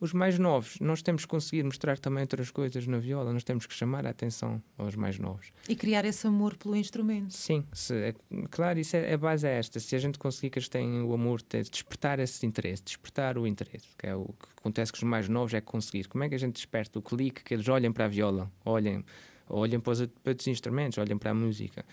[0.00, 3.64] Os mais novos, nós temos que conseguir mostrar também outras coisas na viola, nós temos
[3.64, 5.52] que chamar a atenção aos mais novos.
[5.68, 7.32] E criar esse amor pelo instrumento.
[7.32, 8.14] Sim, se, é,
[8.50, 9.78] claro, isso é, a base é esta.
[9.78, 13.46] Se a gente conseguir que eles tenham o amor, de despertar esse interesse, despertar o
[13.46, 16.08] interesse, que é o que acontece com os mais novos, é conseguir.
[16.08, 19.04] Como é que a gente desperta o clique, que eles olhem para a viola, olhem,
[19.48, 21.84] olhem para os, para os instrumentos, olhem para a música.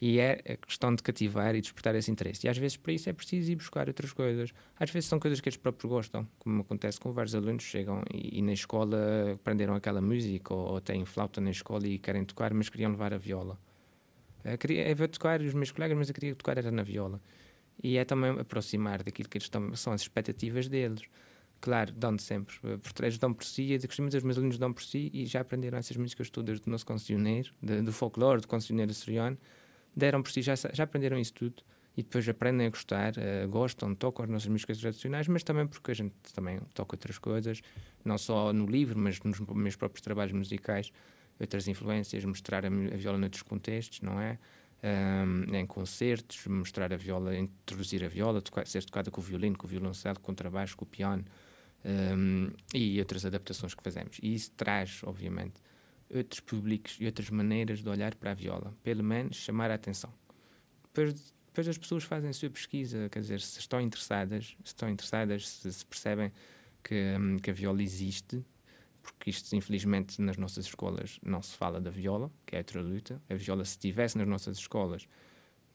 [0.00, 2.46] E é a questão de cativar e despertar esse interesse.
[2.46, 4.52] E às vezes para isso é preciso ir buscar outras coisas.
[4.78, 8.38] Às vezes são coisas que eles próprios gostam, como acontece com vários alunos chegam e,
[8.38, 12.52] e na escola aprenderam aquela música ou, ou, têm flauta na escola e querem tocar,
[12.52, 13.58] mas queriam levar a viola.
[14.44, 17.20] Eu, queria, eu tocar os meus colegas, mas eu queria tocar era na viola.
[17.82, 21.02] E é também aproximar daquilo que eles estão, são as expectativas deles.
[21.60, 22.54] Claro, dão sempre.
[23.00, 25.40] Eles dão por si, eu costumo dizer, os meus alunos dão por si e já
[25.40, 29.38] aprenderam essas músicas todas do nosso cancioneiro, do folclore, do cancioneiro açoriano
[29.96, 31.62] deram por já, já aprenderam isso tudo
[31.96, 35.92] e depois aprendem a gostar, uh, gostam, tocam as nossas músicas tradicionais, mas também porque
[35.92, 37.62] a gente também toca outras coisas,
[38.04, 40.92] não só no livro, mas nos meus próprios trabalhos musicais,
[41.38, 44.38] outras influências, mostrar a, a viola noutros contextos, não é?
[44.82, 49.56] Um, em concertos, mostrar a viola, introduzir a viola, tocar, ser tocada com o violino,
[49.56, 51.24] com o violoncelo, com o trabalho, com o piano
[51.84, 54.18] um, e outras adaptações que fazemos.
[54.22, 55.54] E isso traz, obviamente,
[56.12, 60.12] outros públicos e outras maneiras de olhar para a viola, pelo menos chamar a atenção.
[60.84, 64.88] Depois, depois as pessoas fazem a sua pesquisa, quer dizer, se estão interessadas, se estão
[64.88, 66.32] interessadas, se, se percebem
[66.82, 68.44] que, hum, que a viola existe,
[69.02, 73.22] porque isto, infelizmente, nas nossas escolas não se fala da viola, que é outra luta.
[73.28, 75.06] A viola, se estivesse nas nossas escolas,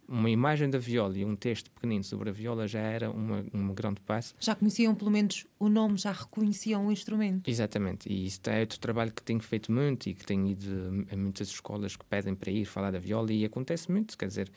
[0.10, 3.74] uma imagem da viola e um texto pequenino sobre a viola já era uma, um
[3.74, 4.34] grande passo.
[4.40, 7.48] Já conheciam pelo menos o nome, já reconheciam o instrumento.
[7.48, 11.16] Exatamente, e isso é outro trabalho que tenho feito muito e que tenho ido a
[11.16, 14.50] muitas escolas que pedem para ir falar da viola e acontece muito, quer dizer,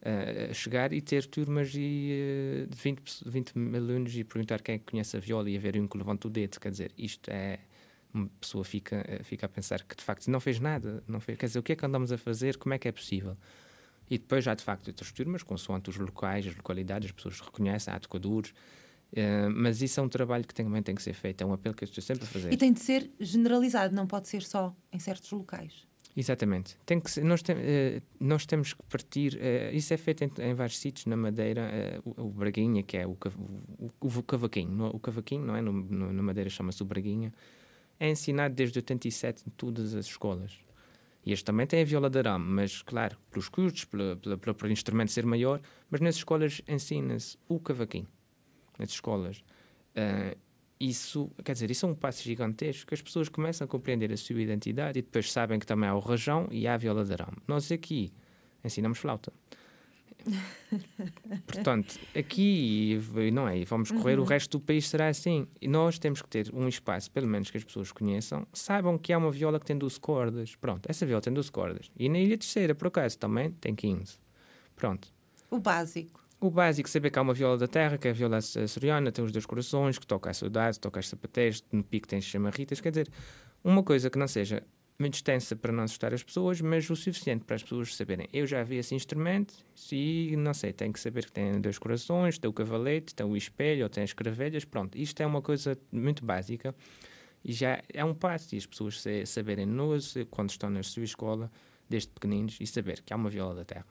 [0.00, 4.78] uh, chegar e ter turmas e, uh, de 20, 20 alunos e perguntar quem é
[4.78, 7.58] que conhece a viola e haver um que levanta o dedo, quer dizer, isto é
[8.12, 11.38] uma pessoa fica, eh, fica a pensar que de facto não fez nada, não fez,
[11.38, 13.36] quer dizer, o que é que andamos a fazer, como é que é possível?
[14.10, 17.94] E depois há de facto outras turmas, consoante os locais, as localidades, as pessoas reconhecem,
[17.94, 18.50] há tocadores.
[19.12, 21.74] Uh, mas isso é um trabalho que também tem que ser feito, é um apelo
[21.74, 22.52] que eu estou sempre a fazer.
[22.52, 25.88] E tem de ser generalizado, não pode ser só em certos locais.
[26.16, 26.76] Exatamente.
[26.84, 29.34] Tem que ser, nós, tem, uh, nós temos que partir.
[29.34, 33.06] Uh, isso é feito em, em, vários sítios, na Madeira, o, o, Braguinha, que é
[33.06, 33.16] o,
[33.78, 34.72] o, o cavaquinho.
[34.72, 35.62] No, o cavaquinho, não é?
[35.62, 37.32] No, no, na Madeira chama-se o Braguinha.
[37.98, 40.58] É ensinado desde 87 em todas as escolas.
[41.24, 45.12] E este também tem a viola de arame, mas, claro, pelos custos, pelo pelo instrumento
[45.12, 48.08] ser maior, mas nas escolas ensina-se o cavaquinho.
[48.78, 49.44] Nas escolas.
[49.94, 50.36] Uh,
[50.80, 54.16] isso, quer dizer, isso é um passo gigantesco, que as pessoas começam a compreender a
[54.16, 57.12] sua identidade e depois sabem que também há o rajão e há a viola de
[57.12, 57.36] arame.
[57.46, 58.10] Nós aqui
[58.64, 59.30] ensinamos flauta.
[61.46, 63.00] Portanto, aqui
[63.32, 64.24] não é, vamos correr, uhum.
[64.24, 65.46] o resto do país será assim.
[65.60, 69.12] E nós temos que ter um espaço, pelo menos que as pessoas conheçam, saibam que
[69.12, 70.54] há uma viola que tem 12 cordas.
[70.56, 71.90] Pronto, essa viola tem 12 cordas.
[71.96, 74.18] E na Ilha Terceira, por acaso, também tem 15.
[74.76, 75.08] Pronto.
[75.50, 76.20] O básico.
[76.40, 79.22] O básico, saber que há uma viola da terra, que é a viola açoriana, tem
[79.22, 82.80] os dois corações, que toca a saudade, toca as sapateiras, no pico tem as chamarritas.
[82.80, 83.08] Quer dizer,
[83.62, 84.62] uma coisa que não seja
[85.00, 88.28] muito extensa para não assustar as pessoas, mas o suficiente para as pessoas saberem.
[88.32, 89.54] Eu já vi esse instrumento
[89.90, 93.36] e, não sei, tem que saber que tem dois corações, tem o cavalete, tem o
[93.36, 94.96] espelho, ou tem as cravelhas, pronto.
[94.96, 96.74] Isto é uma coisa muito básica
[97.44, 98.54] e já é um passo.
[98.54, 101.50] E as pessoas saberem nos, quando estão na sua escola,
[101.88, 103.86] desde pequeninos, e saber que há uma viola da terra.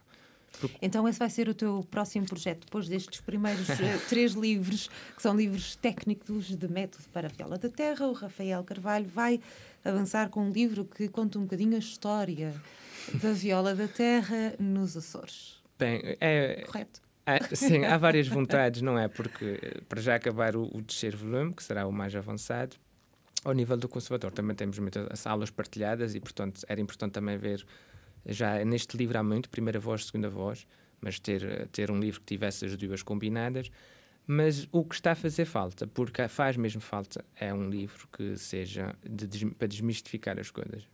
[0.82, 5.22] Então, esse vai ser o teu próximo projeto, depois destes primeiros eh, três livros, que
[5.22, 8.08] são livros técnicos de método para a viola da terra.
[8.08, 9.40] O Rafael Carvalho vai
[9.84, 12.54] avançar com um livro que conta um bocadinho a história
[13.22, 15.62] da viola da terra nos Açores.
[15.78, 16.64] Bem, é.
[16.66, 17.02] Correto?
[17.26, 19.08] Há, sim, há várias vontades, não é?
[19.08, 22.76] Porque eh, para já acabar o, o terceiro volume, que será o mais avançado,
[23.44, 27.66] ao nível do conservador também temos muitas aulas partilhadas e, portanto, era importante também ver
[28.26, 30.66] já neste livro há muito, primeira voz, segunda voz,
[31.02, 33.72] mas ter, ter um livro que tivesse as duas combinadas.
[34.28, 38.38] Mas o que está a fazer falta, porque faz mesmo falta, é um livro que
[38.38, 40.88] seja de, para desmistificar as coisas.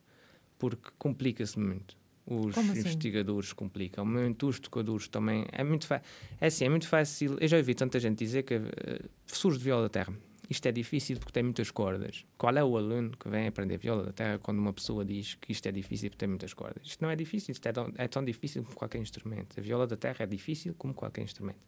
[0.58, 1.98] Porque complica-se muito.
[2.26, 2.80] Os assim?
[2.80, 5.46] investigadores complicam muito, os tocadores também.
[5.52, 6.08] É muito fácil.
[6.40, 7.38] É assim, é muito fácil.
[7.40, 10.14] Eu já ouvi tanta gente dizer que uh, surge de viola da terra.
[10.50, 12.26] Isto é difícil porque tem muitas cordas.
[12.38, 15.52] Qual é o aluno que vem aprender viola da terra quando uma pessoa diz que
[15.52, 16.86] isto é difícil porque tem muitas cordas?
[16.86, 19.60] Isto não é difícil, isto é tão, é tão difícil como qualquer instrumento.
[19.60, 21.60] A viola da terra é difícil como qualquer instrumento.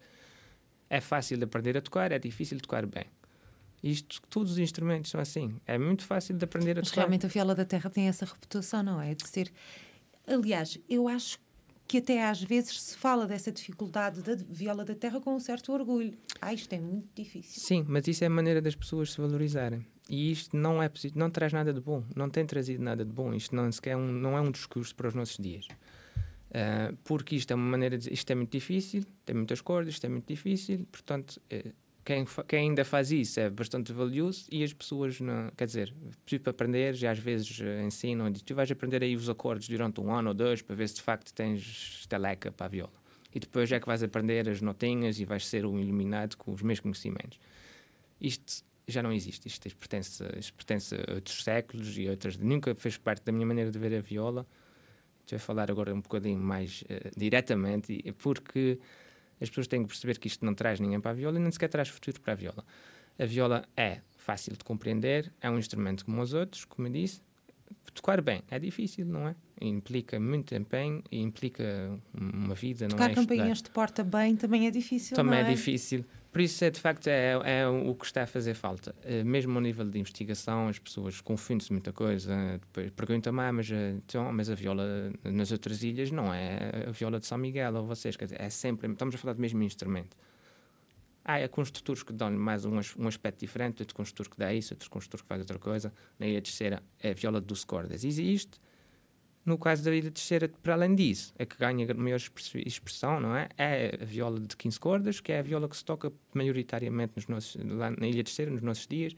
[0.89, 3.05] É fácil de aprender a tocar, é difícil de tocar bem.
[3.83, 5.59] Isto, todos os instrumentos são assim.
[5.65, 7.01] É muito fácil de aprender a Mas tocar.
[7.01, 9.13] realmente a viola da terra tem essa reputação, não é?
[9.13, 9.51] De ser.
[10.25, 11.39] Aliás, eu acho
[11.87, 15.71] que até às vezes se fala dessa dificuldade da viola da terra com um certo
[15.71, 16.13] orgulho.
[16.41, 17.61] Ah, isto é muito difícil.
[17.61, 19.85] Sim, mas isso é a maneira das pessoas se valorizarem.
[20.09, 23.33] E isto não é não traz nada de bom, não tem trazido nada de bom.
[23.33, 25.67] Isto não, sequer é um, não é um discurso para os nossos dias.
[26.49, 30.05] Uh, porque isto é uma maneira de isto é muito difícil, tem muitas cordas, isto
[30.05, 31.73] é muito difícil, portanto, uh,
[32.07, 35.93] quem, quem, ainda faz isso é bastante valioso e as pessoas, não, quer dizer,
[36.23, 39.99] preciso para aprender, já às vezes uh, ensinam, tu vais aprender aí os acordes durante
[39.99, 42.93] um ano ou dois para ver se de facto tens estaleca para a viola.
[43.35, 46.61] E depois é que vais aprender as notinhas e vais ser um iluminado com os
[46.61, 47.37] mesmos conhecimentos.
[48.21, 52.37] Isto já não existe, isto pertence, isto pertence a outros séculos e outras.
[52.37, 54.47] Nunca fez parte da minha maneira de ver a viola
[55.29, 58.79] vai falar agora um bocadinho mais uh, diretamente, porque
[59.41, 61.51] as pessoas têm que perceber que isto não traz ninguém para a viola e nem
[61.51, 62.65] sequer traz futuro para a viola.
[63.19, 67.21] A viola é fácil de compreender, é um instrumento como os outros, como eu disse.
[67.93, 69.35] Tocar bem é difícil, não é?
[69.59, 73.09] Implica muito empenho e implica uma vida, Tocar não é?
[73.09, 75.41] Tocar campainhas de porta bem também é difícil, Também é?
[75.41, 76.05] é difícil.
[76.31, 78.95] Por isso, é, de facto, é, é, o que está a fazer falta.
[79.03, 82.59] Eh, mesmo ao nível de investigação, as pessoas confundem-se muita coisa.
[82.61, 87.19] Depois perguntam-me, ah, mas, então, mas a viola nas outras ilhas não é a viola
[87.19, 88.15] de São Miguel ou vocês.
[88.15, 90.15] Quer dizer, é sempre, estamos a falar do mesmo instrumento.
[91.23, 94.73] Há é construtores que dão mais um, um aspecto diferente, outro construtor que dá isso,
[94.73, 95.93] outro construtor que faz outra coisa.
[96.17, 98.03] Na ilha terceira é a viola 12 cordas.
[98.03, 98.59] Existe
[99.47, 102.19] no caso da Ilha Terceira, para além disso, a que ganha maior
[102.65, 103.47] expressão, não é?
[103.57, 107.27] É a viola de 15 cordas, que é a viola que se toca maioritariamente nos
[107.27, 109.15] nossos, lá na Ilha Terceira, nos nossos dias.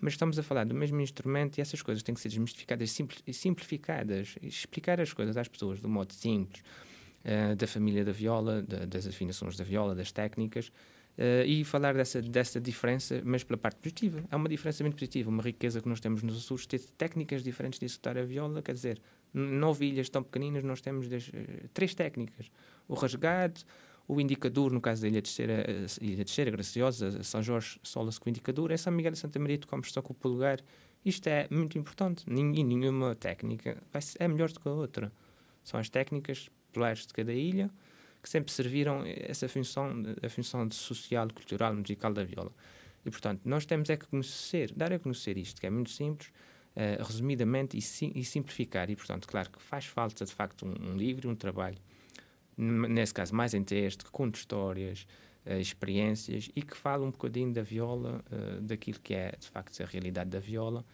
[0.00, 3.32] Mas estamos a falar do mesmo instrumento e essas coisas têm que ser desmistificadas e
[3.32, 4.34] simplificadas.
[4.42, 6.64] Explicar as coisas às pessoas de um modo simples,
[7.24, 10.72] uh, da família da viola, da, das afinações da viola, das técnicas.
[11.16, 14.24] Uh, e falar dessa, dessa diferença, mas pela parte positiva.
[14.28, 17.78] É uma diferença muito positiva, uma riqueza que nós temos nos Açores, ter técnicas diferentes
[17.78, 19.00] de executar a viola, quer dizer,
[19.32, 21.10] nove ilhas tão pequeninas, nós temos uh,
[21.72, 22.50] três técnicas.
[22.88, 23.60] O rasgado,
[24.06, 25.64] o indicador, no caso da Ilha Terceira,
[26.00, 29.92] Ilha Terceira Graciosa, São Jorge sola-se com o indicador, é São Miguel Santa Maria tocamos
[29.92, 30.60] só com o polegar.
[31.04, 32.24] Isto é muito importante.
[32.28, 33.82] Ninguém, nenhuma técnica
[34.18, 35.12] é melhor do que a outra.
[35.64, 37.70] São as técnicas populares de cada ilha
[38.22, 39.90] que sempre serviram essa função,
[40.22, 42.52] a função de social, cultural, musical da viola.
[43.04, 46.30] E, portanto, nós temos é que conhecer, dar a conhecer isto, que é muito simples,
[46.76, 48.90] uh, resumidamente, e, sim, e, simplificar.
[48.90, 51.78] E, portanto, claro que faz falta, de facto, um, um livro, um trabalho,
[52.56, 55.06] nesse caso, mais em texto, que conte histórias,
[55.46, 59.80] uh, experiências e que fale um bocadinho da viola, uh, daquilo que é, de facto,
[59.82, 60.84] a realidade da viola,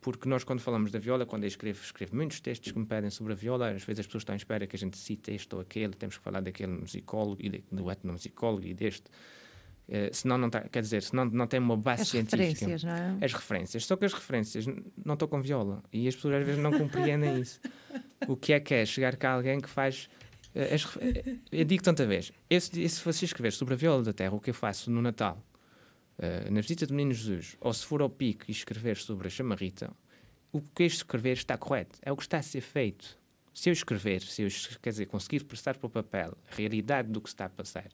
[0.00, 3.10] porque nós, quando falamos da viola, quando eu escrevo, escrevo muitos textos que me pedem
[3.10, 5.54] sobre a viola, às vezes as pessoas estão à espera que a gente cite este
[5.54, 9.10] ou aquele, temos que falar daquele musicólogo e de, do etnomusicólogo e deste.
[9.90, 12.44] Uh, senão não tá, quer dizer, senão não tem uma base as científica.
[12.44, 13.18] Referências, não é?
[13.20, 13.84] As referências.
[13.84, 14.64] Só que as referências
[15.04, 15.82] não estão com viola.
[15.92, 17.60] E as pessoas às vezes não compreendem isso.
[18.28, 20.08] O que é que é chegar cá alguém que faz.
[20.54, 20.86] Uh, as,
[21.50, 24.50] eu digo tanta vez: esse, se você escrever sobre a viola da terra, o que
[24.50, 25.44] eu faço no Natal,
[26.50, 29.90] na visita do Menino Jesus, ou se for ao pico e escrever sobre a chamarrita,
[30.52, 31.98] o que eu escrever está correto.
[32.02, 33.18] É o que está a ser feito.
[33.52, 34.48] Se eu escrever, se eu
[34.80, 37.88] quer dizer, conseguir prestar para o papel a realidade do que está a passar,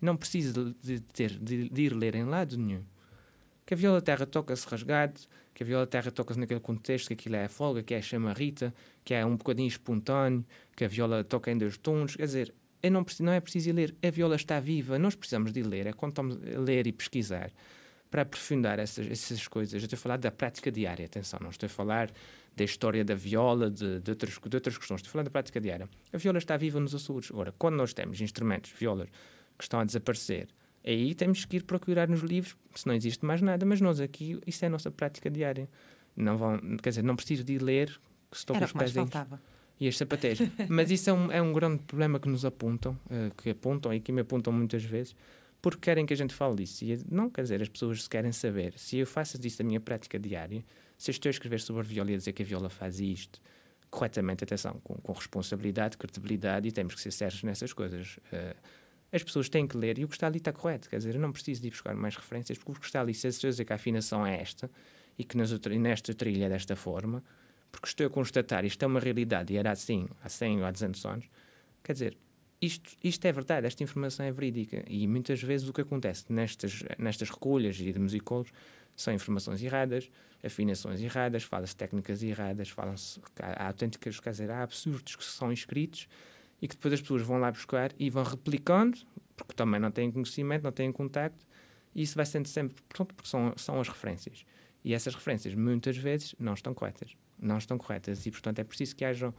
[0.00, 2.84] não preciso de, ter, de, de ir ler em lado nenhum.
[3.66, 5.20] Que a viola terra toca-se rasgado,
[5.54, 8.02] que a viola terra toca-se naquele contexto, que aquilo é a folga, que é a
[8.02, 12.16] chamarrita, que é um bocadinho espontâneo, que a viola toca em dois tons.
[12.16, 15.52] Quer dizer, eu não, não é preciso ir ler, a viola está viva, nós precisamos
[15.52, 17.52] de ler, é quando estamos a ler e pesquisar
[18.10, 19.74] para aprofundar essas, essas coisas.
[19.74, 22.10] Eu estou a falar da prática diária, atenção, não estou a falar
[22.56, 25.60] da história da viola, de, de, outras, de outras questões, estou a falar da prática
[25.60, 25.88] diária.
[26.12, 27.30] A viola está viva nos Açores.
[27.30, 29.08] Agora, quando nós temos instrumentos, violas,
[29.60, 30.48] que estão a desaparecer,
[30.84, 34.40] aí temos que ir procurar nos livros, se não existe mais nada, mas nós aqui,
[34.46, 35.68] isso é a nossa prática diária.
[36.16, 38.00] Não vão, quer dizer, não preciso de ler,
[38.30, 38.94] que estou Era com os pés
[39.78, 40.40] e as sapateiras.
[40.68, 44.00] mas isso é um, é um grande problema que nos apontam, uh, que apontam e
[44.00, 45.14] que me apontam muitas vezes,
[45.62, 46.84] porque querem que a gente fale disso.
[46.84, 48.74] E não, quer dizer, as pessoas querem saber.
[48.78, 50.64] Se eu faço disso a minha prática diária,
[50.96, 53.00] se eu estou a escrever sobre a viola e a dizer que a viola faz
[53.00, 53.40] isto,
[53.90, 58.18] corretamente, atenção, com, com responsabilidade, credibilidade, e temos que ser sérios nessas coisas.
[58.32, 58.54] Uh,
[59.12, 60.88] as pessoas têm que ler e o que está ali está correto.
[60.88, 63.14] Quer dizer, eu não preciso de ir buscar mais referências, porque o que está ali,
[63.14, 64.70] se eu dizer que a afinação é esta
[65.18, 67.22] e que nas, nesta trilha é desta forma,
[67.70, 70.70] porque estou a constatar isto é uma realidade e era assim há 100 ou há
[70.70, 71.30] 200 anos,
[71.82, 72.16] quer dizer,
[72.60, 74.84] isto, isto é verdade, esta informação é verídica.
[74.86, 78.52] E muitas vezes o que acontece nestas, nestas recolhas de musicólogos
[78.94, 80.10] são informações erradas,
[80.44, 86.06] afinações erradas, fala-se técnicas erradas, falam-se há autênticas, quer dizer, há absurdos que são escritos
[86.60, 88.98] e que depois as pessoas vão lá buscar e vão replicando,
[89.36, 91.46] porque também não têm conhecimento, não têm contacto,
[91.94, 94.44] e isso vai sendo sempre, pronto, porque são, são as referências.
[94.84, 97.16] E essas referências muitas vezes não estão corretas.
[97.38, 98.24] Não estão corretas.
[98.26, 99.34] E, portanto, é preciso que haja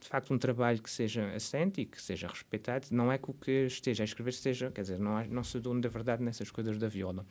[0.00, 2.86] de facto um trabalho que seja assente e que seja respeitado.
[2.90, 5.60] Não é que o que esteja a escrever seja, quer dizer, não, há, não sou
[5.60, 7.26] dono da verdade nessas coisas da viola.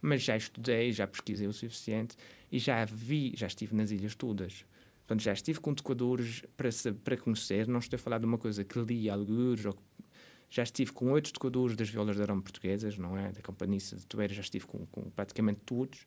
[0.00, 2.16] Mas já estudei, já pesquisei o suficiente
[2.50, 4.64] e já vi, já estive nas ilhas todas.
[5.10, 6.68] Portanto, já estive com tocadores para,
[7.02, 7.66] para conhecer.
[7.66, 9.74] Não estou a falar de uma coisa que li alguns ou
[10.48, 13.32] já estive com oito tocadores das violas de arame portuguesas, não é?
[13.32, 16.06] Da Companhia de Toeira já estive com, com praticamente todos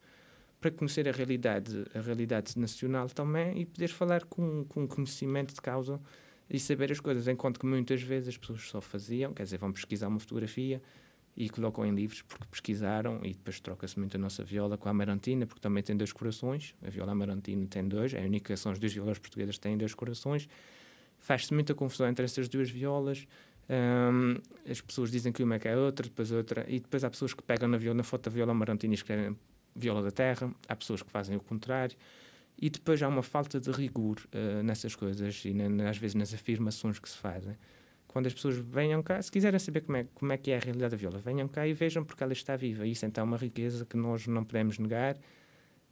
[0.62, 5.60] para conhecer a realidade, a realidade nacional também e poder falar com, com conhecimento de
[5.60, 6.00] causa
[6.50, 9.74] e saber as coisas, enquanto que muitas vezes as pessoas só faziam, quer dizer, vão
[9.74, 10.82] pesquisar uma fotografia
[11.36, 14.92] e colocam em livros porque pesquisaram e depois troca-se muito a nossa viola com a
[14.92, 18.72] amarantina, porque também tem dois corações, a viola amarantina tem dois, é a única, são
[18.72, 20.48] as duas violas portuguesas têm dois corações,
[21.18, 23.26] faz-se muita confusão entre essas duas violas,
[23.70, 24.36] um,
[24.70, 27.34] as pessoas dizem que uma é que é outra, depois outra, e depois há pessoas
[27.34, 29.36] que pegam na, viola, na foto da viola amarantina e escrevem
[29.76, 31.98] viola da terra, há pessoas que fazem o contrário,
[32.62, 36.34] e depois há uma falta de rigor uh, nessas coisas e na, às vezes nas
[36.34, 37.58] afirmações que se fazem.
[38.14, 40.60] Quando as pessoas venham cá, se quiserem saber como é, como é que é a
[40.60, 42.86] realidade da viola, venham cá e vejam porque ela está viva.
[42.86, 45.18] Isso então é uma riqueza que nós não podemos negar,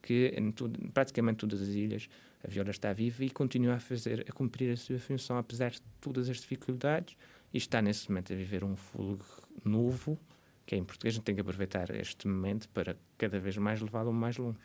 [0.04, 2.08] que em tudo, praticamente todas as ilhas
[2.44, 5.82] a viola está viva e continua a fazer, a cumprir a sua função apesar de
[6.00, 7.18] todas as dificuldades
[7.52, 9.26] e está nesse momento a viver um fogo
[9.66, 10.20] novo
[10.64, 13.82] que é em português, a gente tem que aproveitar este momento para cada vez mais
[13.82, 14.60] levá-lo mais longe.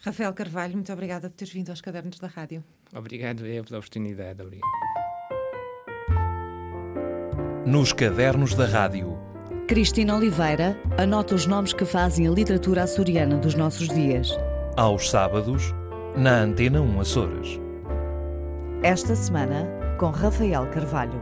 [0.00, 2.62] Rafael Carvalho, muito obrigada por teres vindo aos Cadernos da Rádio.
[2.92, 4.42] Obrigado eu pela oportunidade.
[4.42, 4.83] Obrigado.
[7.66, 9.18] Nos Cadernos da Rádio.
[9.66, 14.38] Cristina Oliveira anota os nomes que fazem a literatura açoriana dos nossos dias.
[14.76, 15.74] Aos sábados,
[16.14, 17.58] na Antena 1 Açores.
[18.82, 19.66] Esta semana,
[19.98, 21.18] com Rafael Carvalho.